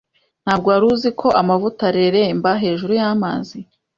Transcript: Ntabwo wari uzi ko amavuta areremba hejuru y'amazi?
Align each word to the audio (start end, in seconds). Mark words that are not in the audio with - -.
Ntabwo 0.43 0.67
wari 0.73 0.85
uzi 0.93 1.09
ko 1.19 1.27
amavuta 1.41 1.81
areremba 1.91 2.49
hejuru 2.63 2.91
y'amazi? 2.99 3.57